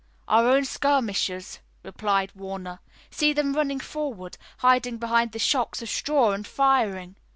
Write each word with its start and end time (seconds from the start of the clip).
"Our 0.27 0.47
own 0.49 0.65
skirmishers," 0.65 1.59
replied 1.83 2.31
Warner. 2.33 2.79
"See 3.11 3.33
them 3.33 3.53
running 3.53 3.79
forward, 3.79 4.35
hiding 4.57 4.97
behind 4.97 5.31
the 5.31 5.37
shocks 5.37 5.83
of 5.83 5.89
straw 5.89 6.31
and 6.31 6.47
firing!" 6.47 7.17